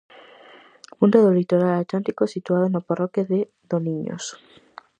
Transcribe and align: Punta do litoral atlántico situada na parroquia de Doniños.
Punta 0.97 1.17
do 1.25 1.35
litoral 1.39 1.73
atlántico 1.77 2.23
situada 2.33 2.65
na 2.73 2.85
parroquia 2.87 3.27
de 3.31 3.39
Doniños. 3.71 4.25